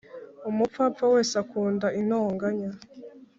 umupfapfa 0.49 1.05
wese 1.13 1.33
akunda 1.43 1.87
intonganya 1.99 2.69